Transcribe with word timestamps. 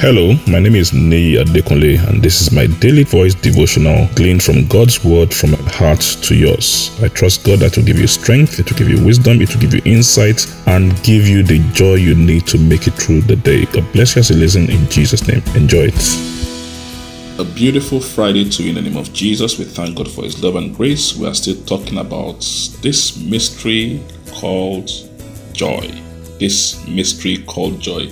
Hello, 0.00 0.32
my 0.48 0.58
name 0.58 0.76
is 0.76 0.94
Nei 0.94 1.36
Adekunle, 1.36 1.98
and 2.08 2.22
this 2.22 2.40
is 2.40 2.52
my 2.52 2.66
daily 2.80 3.04
voice 3.04 3.34
devotional 3.34 4.08
gleaned 4.14 4.42
from 4.42 4.66
God's 4.66 5.04
word 5.04 5.30
from 5.30 5.50
my 5.50 5.58
heart 5.72 6.00
to 6.22 6.34
yours. 6.34 6.90
I 7.02 7.08
trust 7.08 7.44
God 7.44 7.58
that 7.58 7.76
will 7.76 7.84
give 7.84 7.98
you 7.98 8.06
strength, 8.06 8.58
it 8.58 8.70
will 8.70 8.78
give 8.78 8.88
you 8.88 9.04
wisdom, 9.04 9.42
it 9.42 9.52
will 9.52 9.60
give 9.60 9.74
you 9.74 9.82
insight, 9.84 10.46
and 10.68 10.90
give 11.02 11.28
you 11.28 11.42
the 11.42 11.58
joy 11.74 11.96
you 11.96 12.14
need 12.14 12.46
to 12.46 12.56
make 12.56 12.86
it 12.86 12.94
through 12.94 13.20
the 13.20 13.36
day. 13.36 13.66
God 13.66 13.92
bless 13.92 14.16
you 14.16 14.20
as 14.20 14.30
you 14.30 14.36
listen 14.36 14.70
in 14.70 14.88
Jesus' 14.88 15.28
name. 15.28 15.42
Enjoy 15.54 15.92
it. 15.92 17.38
A 17.38 17.44
beautiful 17.44 18.00
Friday 18.00 18.48
to 18.48 18.62
you 18.62 18.70
in 18.70 18.76
the 18.76 18.80
name 18.80 18.96
of 18.96 19.12
Jesus. 19.12 19.58
We 19.58 19.66
thank 19.66 19.98
God 19.98 20.10
for 20.10 20.24
His 20.24 20.42
love 20.42 20.56
and 20.56 20.74
grace. 20.74 21.14
We 21.14 21.26
are 21.26 21.34
still 21.34 21.62
talking 21.66 21.98
about 21.98 22.40
this 22.80 23.18
mystery 23.18 24.02
called 24.32 24.90
joy. 25.52 25.92
This 26.38 26.88
mystery 26.88 27.44
called 27.46 27.80
joy. 27.80 28.10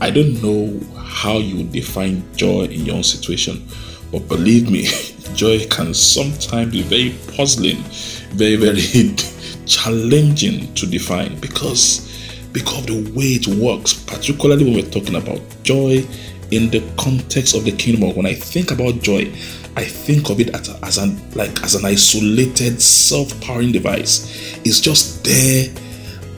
I 0.00 0.10
don't 0.10 0.40
know 0.42 0.78
how 0.96 1.38
you 1.38 1.64
define 1.64 2.22
joy 2.36 2.64
in 2.64 2.84
your 2.86 2.96
own 2.96 3.02
situation. 3.02 3.66
But 4.12 4.28
believe 4.28 4.70
me, 4.70 4.84
joy 5.34 5.66
can 5.66 5.92
sometimes 5.92 6.72
be 6.72 6.82
very 6.82 7.16
puzzling, 7.36 7.82
very, 8.30 8.56
very 8.56 8.80
challenging 9.66 10.72
to 10.74 10.86
define 10.86 11.38
because 11.40 12.06
because 12.52 12.78
of 12.78 12.86
the 12.86 13.12
way 13.12 13.36
it 13.36 13.46
works, 13.46 13.92
particularly 13.92 14.64
when 14.64 14.74
we're 14.74 14.90
talking 14.90 15.16
about 15.16 15.40
joy 15.62 16.06
in 16.50 16.70
the 16.70 16.82
context 16.96 17.54
of 17.54 17.64
the 17.64 17.72
kingdom. 17.72 18.14
When 18.16 18.26
I 18.26 18.34
think 18.34 18.70
about 18.70 19.02
joy, 19.02 19.30
I 19.76 19.84
think 19.84 20.30
of 20.30 20.40
it 20.40 20.54
as, 20.54 20.68
a, 20.68 20.84
as 20.84 20.98
an 20.98 21.20
like 21.34 21.62
as 21.62 21.74
an 21.74 21.84
isolated 21.84 22.80
self-powering 22.80 23.72
device. 23.72 24.56
It's 24.64 24.80
just 24.80 25.24
there 25.24 25.66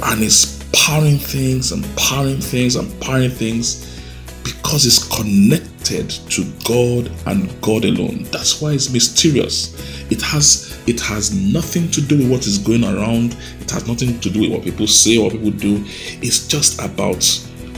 and 0.04 0.23
it's 0.23 0.59
powering 0.73 1.19
things 1.19 1.73
and 1.73 1.84
powering 1.97 2.41
things 2.41 2.77
and 2.77 3.01
powering 3.01 3.30
things 3.30 4.01
because 4.45 4.87
it's 4.87 5.09
connected 5.16 6.10
to 6.10 6.45
God 6.65 7.10
and 7.27 7.60
God 7.60 7.85
alone. 7.85 8.24
That's 8.30 8.60
why 8.60 8.73
it's 8.73 8.93
mysterious. 8.93 9.74
It 10.10 10.23
has 10.23 10.80
it 10.87 11.01
has 11.01 11.35
nothing 11.35 11.91
to 11.91 12.01
do 12.01 12.18
with 12.18 12.30
what 12.30 12.46
is 12.46 12.59
going 12.59 12.85
around. 12.85 13.37
It 13.60 13.71
has 13.71 13.87
nothing 13.87 14.18
to 14.21 14.30
do 14.30 14.41
with 14.41 14.51
what 14.51 14.63
people 14.63 14.87
say 14.87 15.18
or 15.18 15.24
what 15.24 15.32
people 15.32 15.51
do. 15.51 15.85
It's 16.23 16.46
just 16.46 16.80
about 16.80 17.21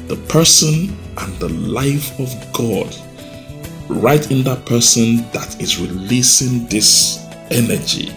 the 0.08 0.16
person 0.28 0.96
and 1.18 1.34
the 1.38 1.48
life 1.48 2.18
of 2.18 2.52
God 2.52 2.94
right 3.88 4.30
in 4.30 4.42
that 4.44 4.64
person 4.66 5.16
that 5.32 5.60
is 5.60 5.78
releasing 5.78 6.66
this 6.68 7.18
energy 7.50 8.10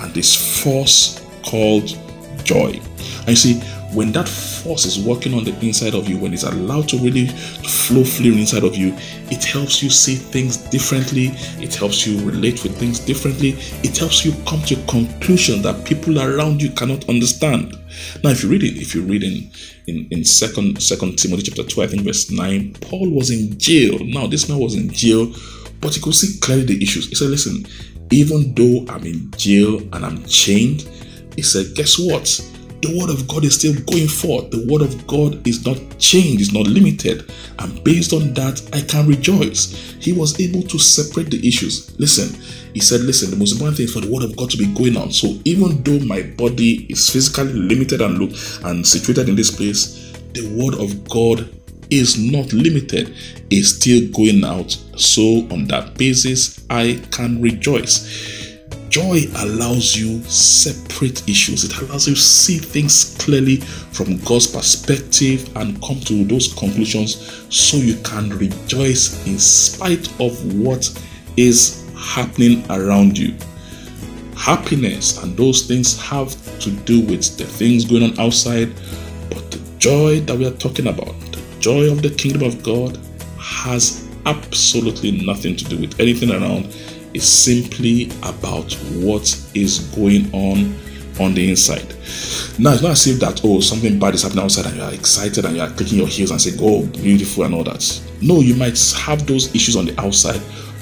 and 0.00 0.12
this 0.12 0.62
force 0.62 1.24
called 1.44 1.98
joy. 2.44 2.80
And 3.20 3.28
you 3.28 3.36
see, 3.36 3.62
when 3.92 4.10
that 4.12 4.28
force 4.28 4.86
is 4.86 4.98
working 5.04 5.34
on 5.34 5.44
the 5.44 5.54
inside 5.60 5.94
of 5.94 6.08
you, 6.08 6.16
when 6.16 6.32
it's 6.32 6.44
allowed 6.44 6.88
to 6.88 6.98
really 6.98 7.26
flow 7.26 8.04
freely 8.04 8.40
inside 8.40 8.64
of 8.64 8.74
you, 8.76 8.94
it 9.30 9.44
helps 9.44 9.82
you 9.82 9.90
see 9.90 10.14
things 10.14 10.56
differently. 10.56 11.30
It 11.62 11.74
helps 11.74 12.06
you 12.06 12.24
relate 12.24 12.62
with 12.62 12.76
things 12.78 12.98
differently. 12.98 13.50
It 13.82 13.96
helps 13.96 14.24
you 14.24 14.32
come 14.46 14.62
to 14.62 14.74
a 14.74 14.86
conclusion 14.86 15.62
that 15.62 15.84
people 15.84 16.18
around 16.18 16.62
you 16.62 16.70
cannot 16.70 17.08
understand. 17.08 17.76
Now, 18.24 18.30
if 18.30 18.42
you 18.42 18.48
read 18.48 18.62
it, 18.62 18.80
if 18.80 18.94
you 18.94 19.02
read 19.02 19.22
in 19.22 19.50
in, 19.86 20.06
in 20.10 20.24
second 20.24 20.82
second 20.82 21.18
Timothy 21.18 21.42
chapter 21.42 21.64
2, 21.64 21.82
I 21.82 21.86
think 21.86 22.02
verse 22.02 22.30
9, 22.30 22.74
Paul 22.80 23.10
was 23.10 23.30
in 23.30 23.58
jail. 23.58 23.98
Now, 24.04 24.26
this 24.26 24.48
man 24.48 24.58
was 24.58 24.74
in 24.74 24.90
jail, 24.90 25.34
but 25.80 25.94
he 25.94 26.00
could 26.00 26.14
see 26.14 26.38
clearly 26.40 26.64
the 26.64 26.82
issues. 26.82 27.08
He 27.08 27.14
said, 27.14 27.28
Listen, 27.28 27.66
even 28.10 28.54
though 28.54 28.90
I'm 28.92 29.04
in 29.04 29.30
jail 29.32 29.80
and 29.92 30.06
I'm 30.06 30.24
chained, 30.24 30.82
he 31.36 31.42
said, 31.42 31.74
Guess 31.74 31.98
what? 31.98 32.51
The 32.82 32.98
word 32.98 33.10
of 33.10 33.28
God 33.28 33.44
is 33.44 33.58
still 33.58 33.74
going 33.86 34.08
forth. 34.08 34.50
The 34.50 34.66
word 34.68 34.82
of 34.82 35.06
God 35.06 35.46
is 35.46 35.64
not 35.64 35.78
changed, 35.98 36.42
it's 36.42 36.52
not 36.52 36.66
limited. 36.66 37.30
And 37.60 37.82
based 37.84 38.12
on 38.12 38.34
that, 38.34 38.60
I 38.72 38.80
can 38.82 39.06
rejoice. 39.06 39.94
He 40.00 40.12
was 40.12 40.38
able 40.40 40.62
to 40.62 40.78
separate 40.78 41.30
the 41.30 41.46
issues. 41.46 41.96
Listen, 42.00 42.34
he 42.74 42.80
said, 42.80 43.02
Listen, 43.02 43.30
the 43.30 43.36
most 43.36 43.52
important 43.52 43.76
thing 43.76 43.86
is 43.86 43.94
for 43.94 44.00
the 44.00 44.10
word 44.12 44.24
of 44.24 44.36
God 44.36 44.50
to 44.50 44.56
be 44.56 44.66
going 44.74 44.96
on. 44.96 45.12
So 45.12 45.38
even 45.44 45.82
though 45.84 46.04
my 46.04 46.22
body 46.22 46.86
is 46.90 47.08
physically 47.08 47.52
limited 47.52 48.00
and 48.00 48.18
look 48.18 48.32
and 48.64 48.84
situated 48.84 49.28
in 49.28 49.36
this 49.36 49.54
place, 49.54 50.12
the 50.34 50.48
word 50.58 50.74
of 50.74 51.08
God 51.08 51.48
is 51.88 52.18
not 52.18 52.52
limited, 52.52 53.14
is 53.50 53.76
still 53.76 54.08
going 54.10 54.42
out. 54.44 54.72
So 54.96 55.46
on 55.52 55.66
that 55.66 55.94
basis, 55.96 56.64
I 56.68 57.00
can 57.12 57.40
rejoice. 57.40 58.51
Joy 58.92 59.22
allows 59.38 59.96
you 59.96 60.22
separate 60.24 61.26
issues. 61.26 61.64
It 61.64 61.74
allows 61.80 62.06
you 62.06 62.14
see 62.14 62.58
things 62.58 63.16
clearly 63.18 63.56
from 63.56 64.18
God's 64.18 64.48
perspective 64.48 65.48
and 65.56 65.82
come 65.82 65.98
to 66.00 66.24
those 66.24 66.52
conclusions 66.52 67.46
so 67.48 67.78
you 67.78 67.94
can 68.02 68.28
rejoice 68.36 69.26
in 69.26 69.38
spite 69.38 70.08
of 70.20 70.60
what 70.60 70.90
is 71.38 71.88
happening 71.96 72.70
around 72.70 73.16
you. 73.16 73.34
Happiness 74.36 75.22
and 75.22 75.38
those 75.38 75.66
things 75.66 75.98
have 75.98 76.30
to 76.58 76.70
do 76.70 77.00
with 77.00 77.38
the 77.38 77.44
things 77.44 77.86
going 77.86 78.02
on 78.02 78.20
outside, 78.20 78.74
but 79.30 79.50
the 79.50 79.60
joy 79.78 80.20
that 80.20 80.36
we 80.36 80.46
are 80.46 80.58
talking 80.58 80.88
about, 80.88 81.18
the 81.32 81.42
joy 81.60 81.90
of 81.90 82.02
the 82.02 82.10
kingdom 82.10 82.42
of 82.42 82.62
God, 82.62 82.98
has 83.38 84.06
absolutely 84.26 85.24
nothing 85.24 85.56
to 85.56 85.64
do 85.64 85.78
with 85.78 85.98
anything 85.98 86.30
around 86.30 86.76
is 87.14 87.28
simply 87.28 88.10
about 88.22 88.72
what 89.02 89.22
is 89.54 89.80
going 89.94 90.32
on 90.32 90.74
on 91.20 91.34
the 91.34 91.50
inside. 91.50 91.88
Now, 92.58 92.72
it's 92.72 92.82
not 92.82 92.92
as 92.92 93.06
if 93.06 93.20
that, 93.20 93.40
oh, 93.44 93.60
something 93.60 93.98
bad 93.98 94.14
is 94.14 94.22
happening 94.22 94.44
outside 94.44 94.66
and 94.66 94.76
you 94.76 94.82
are 94.82 94.92
excited 94.92 95.44
and 95.44 95.56
you 95.56 95.62
are 95.62 95.70
clicking 95.70 95.98
your 95.98 96.08
heels 96.08 96.30
and 96.30 96.40
saying, 96.40 96.58
oh, 96.60 96.86
beautiful 96.86 97.44
and 97.44 97.54
all 97.54 97.64
that. 97.64 98.02
No, 98.20 98.40
you 98.40 98.54
might 98.54 98.78
have 98.98 99.26
those 99.26 99.54
issues 99.54 99.76
on 99.76 99.86
the 99.86 100.00
outside, 100.00 100.40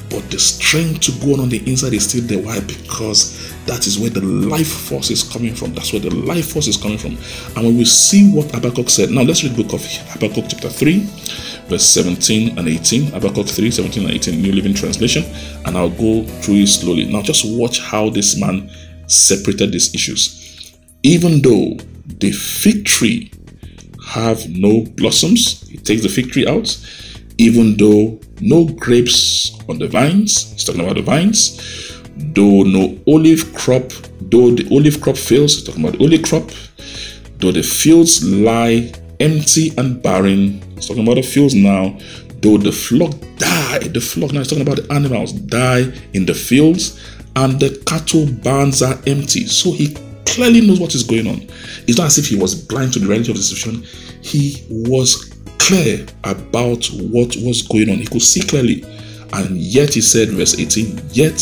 but 0.09 0.29
the 0.31 0.39
strength 0.39 1.01
to 1.01 1.13
go 1.25 1.35
on 1.35 1.41
on 1.41 1.49
the 1.49 1.59
inside 1.69 1.95
is 1.95 2.09
still 2.09 2.23
there. 2.23 2.43
Why? 2.43 2.61
Because 2.61 3.55
that 3.67 3.87
is 3.87 3.99
where 3.99 4.11
the 4.11 4.21
life 4.21 4.69
force 4.69 5.11
is 5.11 5.23
coming 5.23 5.55
from. 5.55 5.75
That's 5.75 5.93
where 5.93 6.01
the 6.01 6.15
life 6.15 6.53
force 6.53 6.67
is 6.67 6.77
coming 6.77 6.99
from. 6.99 7.17
And 7.57 7.67
when 7.67 7.79
we 7.79 7.85
see 7.85 8.31
what 8.31 8.51
Habakkuk 8.51 8.91
said, 8.91 9.11
now 9.11 9.23
let's 9.23 9.43
read 9.45 9.57
book 9.57 9.73
of 9.73 9.85
Habakkuk 9.85 10.47
chapter 10.49 10.69
3 10.69 11.09
verse 11.71 11.87
17 11.87 12.59
and 12.59 12.69
18, 12.69 13.13
Habakkuk 13.13 13.47
3, 13.47 13.71
17 13.71 14.05
and 14.05 14.13
18, 14.13 14.43
New 14.43 14.53
Living 14.53 14.75
Translation, 14.75 15.23
and 15.65 15.79
I'll 15.79 15.89
go 15.89 16.25
through 16.43 16.57
it 16.57 16.69
slowly. 16.69 17.05
Now, 17.05 17.23
just 17.23 17.45
watch 17.47 17.81
how 17.81 18.11
this 18.11 18.39
man 18.39 18.71
separated 19.07 19.73
these 19.73 19.95
issues. 19.95 20.77
Even 21.03 21.41
though 21.41 21.77
the 22.19 22.33
fig 22.33 22.85
tree 22.85 23.33
have 24.07 24.49
no 24.51 24.83
blossoms, 24.97 25.67
he 25.69 25.79
takes 25.79 26.03
the 26.03 26.09
fig 26.09 26.31
tree 26.31 26.47
out. 26.47 26.77
Even 27.39 27.77
though 27.77 28.21
no 28.41 28.67
grapes 28.67 29.59
on 29.69 29.79
the 29.79 29.89
vines, 29.89 30.53
he's 30.53 30.65
talking 30.65 30.83
about 30.83 30.97
the 30.97 31.03
vines. 31.03 31.57
Though 32.17 32.65
no 32.65 32.99
olive 33.07 33.55
crop, 33.55 33.93
though 34.21 34.51
the 34.51 34.69
olive 34.71 35.01
crop 35.01 35.17
fails, 35.17 35.55
he's 35.55 35.65
talking 35.65 35.85
about 35.85 35.99
the 35.99 36.05
olive 36.05 36.23
crop. 36.25 36.51
Though 37.39 37.53
the 37.53 37.63
fields 37.63 38.23
lie 38.23 38.93
empty 39.21 39.73
and 39.79 40.03
barren. 40.03 40.61
Talking 40.77 41.03
about 41.03 41.17
the 41.17 41.23
fields 41.23 41.55
now. 41.55 41.99
Though 42.41 42.57
the 42.57 42.73
flock 42.73 43.13
die, 43.37 43.89
the 43.89 44.01
flock 44.01 44.33
now 44.33 44.39
he's 44.39 44.49
talking 44.49 44.67
about 44.67 44.79
the 44.79 44.93
animals 44.93 45.33
die 45.33 45.93
in 46.15 46.25
the 46.25 46.35
fields, 46.35 46.99
and 47.37 47.61
the 47.61 47.83
cattle 47.87 48.27
barns 48.43 48.83
are 48.83 48.99
empty. 49.07 49.47
So 49.47 49.73
he 49.73 49.95
clearly 50.25 50.67
knows 50.67 50.81
what 50.81 50.95
is 50.95 51.03
going 51.03 51.27
on. 51.27 51.43
It's 51.87 51.99
not 51.99 52.07
as 52.07 52.19
if 52.19 52.27
he 52.27 52.37
was 52.37 52.55
blind 52.55 52.95
to 52.95 52.99
the 52.99 53.07
reality 53.07 53.31
of 53.31 53.37
the 53.37 53.43
situation. 53.43 53.85
He 54.23 54.65
was 54.71 55.35
clear 55.59 56.07
about 56.25 56.87
what 56.87 57.37
was 57.37 57.63
going 57.63 57.91
on. 57.91 57.97
He 57.97 58.07
could 58.07 58.23
see 58.23 58.41
clearly. 58.41 58.85
And 59.33 59.57
yet 59.57 59.95
he 59.95 60.01
said, 60.01 60.31
verse 60.31 60.59
18, 60.59 61.01
Yet 61.13 61.41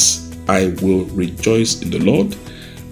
I 0.49 0.75
will 0.83 1.05
rejoice 1.07 1.81
in 1.83 1.91
the 1.91 1.99
Lord. 1.99 2.35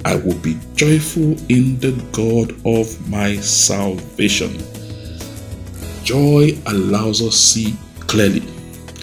I 0.06 0.14
will 0.14 0.38
be 0.38 0.56
joyful 0.76 1.32
in 1.50 1.80
the 1.80 1.90
God 2.12 2.52
of 2.64 3.10
my 3.10 3.34
salvation. 3.38 4.56
Joy 6.04 6.56
allows 6.66 7.20
us 7.20 7.34
see 7.34 7.74
clearly. 8.02 8.44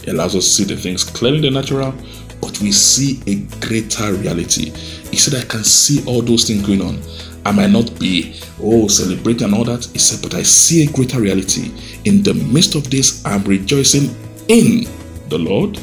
It 0.07 0.13
allows 0.13 0.33
us 0.33 0.48
see 0.48 0.63
the 0.63 0.77
things 0.77 1.04
clearly 1.04 1.45
in 1.45 1.54
the 1.54 1.60
natural, 1.60 1.94
but 2.39 2.57
we 2.62 2.72
see 2.72 3.22
a 3.27 3.42
greater 3.60 4.13
reality. 4.13 4.69
He 5.10 5.18
said, 5.18 5.44
I 5.44 5.45
can 5.45 5.66
see 5.66 6.06
all 6.07 6.22
those 6.22 6.48
things 6.48 6.66
going 6.66 6.81
on. 6.81 7.01
I 7.45 7.51
might 7.51 7.72
not 7.72 8.00
be, 8.00 8.39
oh, 8.62 8.88
celebrating 8.88 9.48
and 9.48 9.56
all 9.56 9.66
that. 9.66 9.83
He 9.88 10.00
said, 10.00 10.24
but 10.24 10.33
I 10.33 10.44
see 10.44 10.83
a 10.88 10.92
greater 10.94 11.19
reality. 11.19 11.74
In 12.06 12.24
the 12.24 12.33
midst 12.33 12.75
of 12.75 12.89
this, 12.89 13.25
I'm 13.25 13.44
rejoicing 13.44 14.16
in 14.48 14.86
the 15.27 15.38
Lord. 15.38 15.77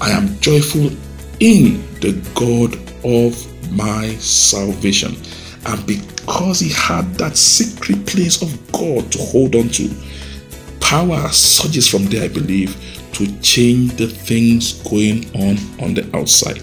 I 0.00 0.10
am 0.10 0.38
joyful 0.38 0.92
in 1.40 1.82
the 1.98 2.12
God 2.36 2.76
of 3.04 3.55
my 3.70 4.14
salvation. 4.16 5.16
And 5.66 5.86
because 5.86 6.60
he 6.60 6.70
had 6.70 7.14
that 7.14 7.36
secret 7.36 8.06
place 8.06 8.40
of 8.42 8.72
God 8.72 9.10
to 9.12 9.18
hold 9.18 9.56
on 9.56 9.68
to, 9.70 9.90
power 10.80 11.28
surges 11.30 11.88
from 11.88 12.04
there, 12.06 12.24
I 12.24 12.28
believe, 12.28 12.76
to 13.14 13.40
change 13.40 13.94
the 13.96 14.06
things 14.06 14.74
going 14.88 15.24
on 15.34 15.56
on 15.82 15.94
the 15.94 16.08
outside. 16.14 16.62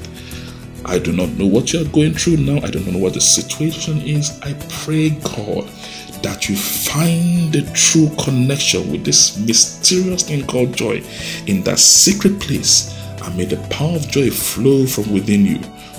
I 0.85 0.99
do 0.99 1.11
not 1.11 1.29
know 1.31 1.47
what 1.47 1.73
you 1.73 1.81
are 1.81 1.89
going 1.89 2.13
through 2.13 2.37
now. 2.37 2.57
I 2.57 2.69
don't 2.69 2.85
know 2.87 2.99
what 2.99 3.13
the 3.13 3.21
situation 3.21 4.01
is. 4.01 4.39
I 4.41 4.53
pray, 4.69 5.09
God, 5.09 5.67
that 6.23 6.47
you 6.47 6.55
find 6.55 7.51
the 7.51 7.69
true 7.73 8.09
connection 8.23 8.91
with 8.91 9.03
this 9.03 9.37
mysterious 9.39 10.23
thing 10.23 10.45
called 10.45 10.75
joy 10.75 11.03
in 11.47 11.63
that 11.63 11.79
secret 11.79 12.39
place. 12.39 12.97
And 13.23 13.37
may 13.37 13.45
the 13.45 13.57
power 13.69 13.95
of 13.95 14.07
joy 14.09 14.29
flow 14.29 14.85
from 14.85 15.13
within 15.13 15.45
you 15.45 15.59